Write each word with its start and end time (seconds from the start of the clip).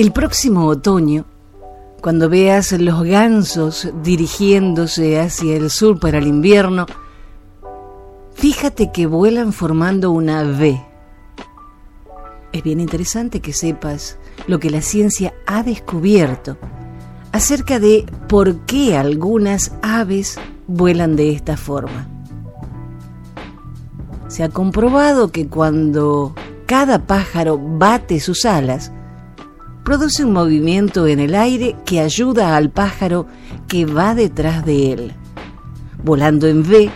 El 0.00 0.12
próximo 0.12 0.66
otoño, 0.66 1.26
cuando 2.00 2.30
veas 2.30 2.72
los 2.72 3.04
gansos 3.04 3.88
dirigiéndose 4.02 5.20
hacia 5.20 5.56
el 5.56 5.68
sur 5.68 6.00
para 6.00 6.16
el 6.16 6.26
invierno, 6.26 6.86
fíjate 8.32 8.90
que 8.92 9.04
vuelan 9.04 9.52
formando 9.52 10.10
una 10.10 10.42
V. 10.42 10.82
Es 12.52 12.62
bien 12.62 12.80
interesante 12.80 13.40
que 13.40 13.52
sepas 13.52 14.16
lo 14.46 14.58
que 14.58 14.70
la 14.70 14.80
ciencia 14.80 15.34
ha 15.46 15.62
descubierto 15.62 16.56
acerca 17.32 17.78
de 17.78 18.06
por 18.26 18.60
qué 18.60 18.96
algunas 18.96 19.72
aves 19.82 20.38
vuelan 20.66 21.14
de 21.14 21.32
esta 21.32 21.58
forma. 21.58 22.19
Se 24.30 24.42
ha 24.44 24.48
comprobado 24.48 25.30
que 25.32 25.48
cuando 25.48 26.36
cada 26.66 27.04
pájaro 27.04 27.58
bate 27.58 28.20
sus 28.20 28.44
alas, 28.44 28.92
produce 29.84 30.24
un 30.24 30.32
movimiento 30.32 31.08
en 31.08 31.18
el 31.18 31.34
aire 31.34 31.74
que 31.84 31.98
ayuda 31.98 32.54
al 32.54 32.70
pájaro 32.70 33.26
que 33.66 33.86
va 33.86 34.14
detrás 34.14 34.64
de 34.64 34.92
él. 34.92 35.14
Volando 36.04 36.46
en 36.46 36.60
V, 36.60 36.92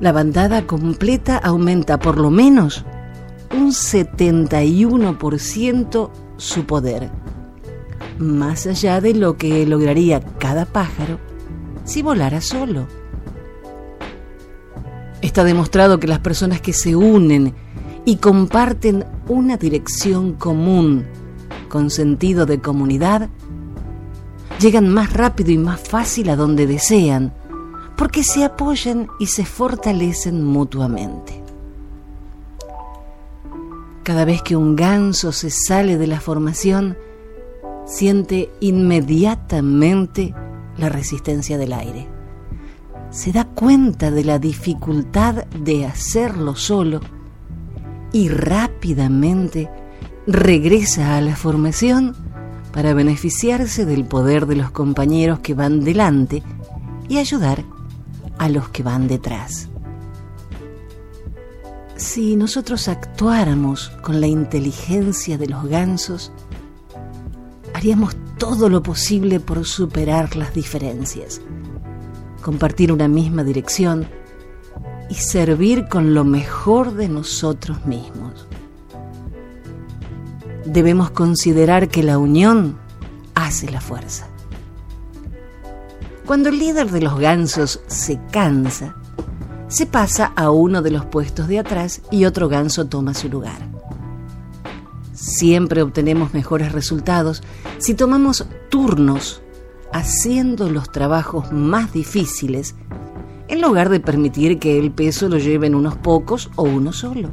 la 0.00 0.12
bandada 0.12 0.66
completa 0.66 1.38
aumenta 1.38 1.98
por 1.98 2.18
lo 2.18 2.28
menos 2.28 2.84
un 3.50 3.70
71% 3.70 6.10
su 6.36 6.66
poder, 6.66 7.10
más 8.18 8.66
allá 8.66 9.00
de 9.00 9.14
lo 9.14 9.38
que 9.38 9.64
lograría 9.64 10.20
cada 10.20 10.66
pájaro 10.66 11.18
si 11.84 12.02
volara 12.02 12.42
solo. 12.42 12.86
Está 15.24 15.42
demostrado 15.42 15.98
que 15.98 16.06
las 16.06 16.18
personas 16.18 16.60
que 16.60 16.74
se 16.74 16.94
unen 16.94 17.54
y 18.04 18.16
comparten 18.16 19.06
una 19.26 19.56
dirección 19.56 20.34
común 20.34 21.06
con 21.70 21.88
sentido 21.88 22.44
de 22.44 22.60
comunidad, 22.60 23.30
llegan 24.60 24.86
más 24.90 25.14
rápido 25.14 25.50
y 25.50 25.56
más 25.56 25.80
fácil 25.80 26.28
a 26.28 26.36
donde 26.36 26.66
desean, 26.66 27.32
porque 27.96 28.22
se 28.22 28.44
apoyan 28.44 29.08
y 29.18 29.28
se 29.28 29.46
fortalecen 29.46 30.44
mutuamente. 30.44 31.42
Cada 34.02 34.26
vez 34.26 34.42
que 34.42 34.56
un 34.56 34.76
ganso 34.76 35.32
se 35.32 35.48
sale 35.48 35.96
de 35.96 36.06
la 36.06 36.20
formación, 36.20 36.98
siente 37.86 38.50
inmediatamente 38.60 40.34
la 40.76 40.90
resistencia 40.90 41.56
del 41.56 41.72
aire. 41.72 42.14
Se 43.14 43.30
da 43.30 43.44
cuenta 43.44 44.10
de 44.10 44.24
la 44.24 44.40
dificultad 44.40 45.44
de 45.46 45.86
hacerlo 45.86 46.56
solo 46.56 47.00
y 48.12 48.28
rápidamente 48.28 49.70
regresa 50.26 51.16
a 51.16 51.20
la 51.20 51.36
formación 51.36 52.16
para 52.72 52.92
beneficiarse 52.92 53.86
del 53.86 54.04
poder 54.04 54.46
de 54.46 54.56
los 54.56 54.72
compañeros 54.72 55.38
que 55.38 55.54
van 55.54 55.84
delante 55.84 56.42
y 57.08 57.18
ayudar 57.18 57.62
a 58.36 58.48
los 58.48 58.68
que 58.70 58.82
van 58.82 59.06
detrás. 59.06 59.68
Si 61.94 62.34
nosotros 62.34 62.88
actuáramos 62.88 63.90
con 64.02 64.20
la 64.20 64.26
inteligencia 64.26 65.38
de 65.38 65.46
los 65.46 65.66
gansos, 65.66 66.32
haríamos 67.74 68.16
todo 68.38 68.68
lo 68.68 68.82
posible 68.82 69.38
por 69.38 69.64
superar 69.64 70.34
las 70.34 70.52
diferencias, 70.52 71.40
compartir 72.44 72.92
una 72.92 73.08
misma 73.08 73.42
dirección 73.42 74.06
y 75.10 75.14
servir 75.14 75.88
con 75.88 76.14
lo 76.14 76.24
mejor 76.24 76.94
de 76.94 77.08
nosotros 77.08 77.84
mismos 77.86 78.46
debemos 80.64 81.10
considerar 81.10 81.88
que 81.88 82.02
la 82.02 82.18
unión 82.18 82.76
hace 83.34 83.70
la 83.70 83.80
fuerza. 83.80 84.26
Cuando 86.26 86.48
el 86.48 86.58
líder 86.58 86.90
de 86.90 87.02
los 87.02 87.18
gansos 87.18 87.80
se 87.86 88.18
cansa, 88.30 88.96
se 89.68 89.86
pasa 89.86 90.32
a 90.36 90.50
uno 90.50 90.82
de 90.82 90.90
los 90.90 91.04
puestos 91.04 91.48
de 91.48 91.58
atrás 91.58 92.00
y 92.10 92.24
otro 92.24 92.48
ganso 92.48 92.86
toma 92.86 93.14
su 93.14 93.28
lugar. 93.28 93.58
Siempre 95.12 95.82
obtenemos 95.82 96.34
mejores 96.34 96.72
resultados 96.72 97.42
si 97.78 97.94
tomamos 97.94 98.46
turnos 98.68 99.42
haciendo 99.94 100.68
los 100.70 100.90
trabajos 100.90 101.52
más 101.52 101.92
difíciles 101.92 102.74
en 103.46 103.60
lugar 103.60 103.90
de 103.90 104.00
permitir 104.00 104.58
que 104.58 104.76
el 104.76 104.90
peso 104.90 105.28
lo 105.28 105.38
lleven 105.38 105.76
unos 105.76 105.96
pocos 105.96 106.50
o 106.56 106.64
uno 106.64 106.92
solo. 106.92 107.30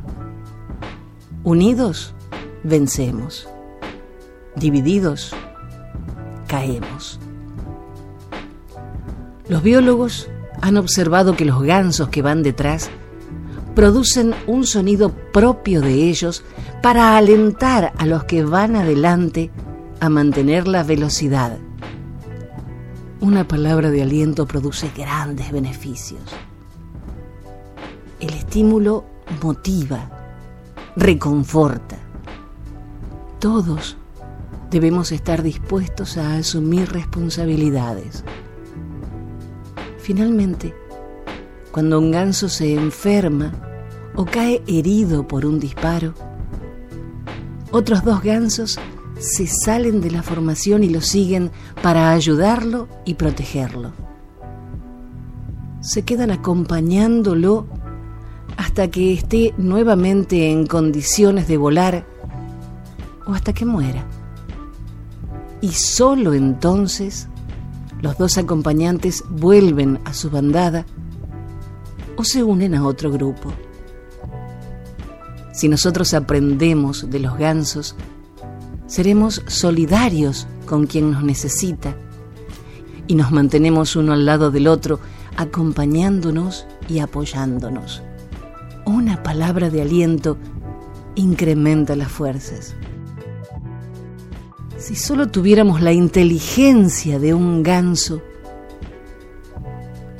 Unidos 1.43 2.13
vencemos. 2.63 3.49
Divididos, 4.55 5.33
caemos. 6.47 7.19
Los 9.47 9.63
biólogos 9.63 10.29
han 10.61 10.77
observado 10.77 11.35
que 11.35 11.45
los 11.45 11.63
gansos 11.63 12.09
que 12.09 12.21
van 12.21 12.43
detrás 12.43 12.91
producen 13.73 14.35
un 14.45 14.67
sonido 14.67 15.11
propio 15.33 15.81
de 15.81 16.09
ellos 16.09 16.43
para 16.83 17.17
alentar 17.17 17.91
a 17.97 18.05
los 18.05 18.25
que 18.25 18.43
van 18.43 18.75
adelante 18.75 19.49
a 19.99 20.09
mantener 20.09 20.67
la 20.67 20.83
velocidad. 20.83 21.57
Una 23.21 23.47
palabra 23.47 23.89
de 23.89 24.01
aliento 24.01 24.45
produce 24.45 24.91
grandes 24.95 25.51
beneficios. 25.51 26.21
El 28.19 28.33
estímulo 28.33 29.05
motiva, 29.41 30.09
reconforta 30.95 31.97
todos 33.41 33.97
debemos 34.69 35.11
estar 35.11 35.41
dispuestos 35.41 36.15
a 36.15 36.35
asumir 36.35 36.91
responsabilidades. 36.91 38.23
Finalmente, 39.97 40.75
cuando 41.71 41.97
un 41.97 42.11
ganso 42.11 42.49
se 42.49 42.75
enferma 42.75 43.51
o 44.15 44.25
cae 44.25 44.61
herido 44.67 45.27
por 45.27 45.47
un 45.47 45.59
disparo, 45.59 46.13
otros 47.71 48.03
dos 48.03 48.21
gansos 48.21 48.79
se 49.21 49.47
salen 49.47 50.01
de 50.01 50.11
la 50.11 50.23
formación 50.23 50.83
y 50.83 50.89
lo 50.89 50.99
siguen 50.99 51.51
para 51.81 52.11
ayudarlo 52.11 52.87
y 53.05 53.13
protegerlo. 53.13 53.91
Se 55.79 56.03
quedan 56.03 56.31
acompañándolo 56.31 57.67
hasta 58.57 58.89
que 58.89 59.13
esté 59.13 59.53
nuevamente 59.57 60.51
en 60.51 60.65
condiciones 60.65 61.47
de 61.47 61.57
volar 61.57 62.05
o 63.25 63.33
hasta 63.33 63.53
que 63.53 63.65
muera. 63.65 64.05
Y 65.61 65.69
solo 65.69 66.33
entonces 66.33 67.27
los 68.01 68.17
dos 68.17 68.37
acompañantes 68.37 69.23
vuelven 69.29 69.99
a 70.05 70.13
su 70.13 70.31
bandada 70.31 70.85
o 72.15 72.23
se 72.23 72.43
unen 72.43 72.73
a 72.73 72.85
otro 72.85 73.11
grupo. 73.11 73.53
Si 75.53 75.69
nosotros 75.69 76.13
aprendemos 76.15 77.09
de 77.09 77.19
los 77.19 77.37
gansos, 77.37 77.95
seremos 78.91 79.41
solidarios 79.47 80.47
con 80.65 80.85
quien 80.85 81.11
nos 81.11 81.23
necesita 81.23 81.95
y 83.07 83.15
nos 83.15 83.31
mantenemos 83.31 83.95
uno 83.95 84.11
al 84.11 84.25
lado 84.25 84.51
del 84.51 84.67
otro, 84.67 84.99
acompañándonos 85.37 86.65
y 86.89 86.99
apoyándonos. 86.99 88.03
Una 88.85 89.23
palabra 89.23 89.69
de 89.69 89.81
aliento 89.81 90.37
incrementa 91.15 91.95
las 91.95 92.11
fuerzas. 92.11 92.75
Si 94.77 94.97
solo 94.97 95.29
tuviéramos 95.29 95.79
la 95.79 95.93
inteligencia 95.93 97.17
de 97.17 97.33
un 97.33 97.63
ganso, 97.63 98.21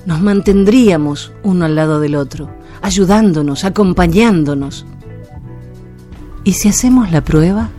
nos 0.05 0.21
mantendríamos 0.21 1.33
uno 1.43 1.65
al 1.65 1.75
lado 1.75 1.99
del 1.99 2.15
otro, 2.15 2.49
ayudándonos, 2.81 3.65
acompañándonos. 3.65 4.85
¿Y 6.45 6.53
si 6.53 6.69
hacemos 6.69 7.11
la 7.11 7.21
prueba? 7.21 7.69